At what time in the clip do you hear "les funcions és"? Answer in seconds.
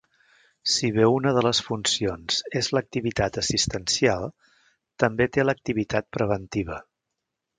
1.47-2.69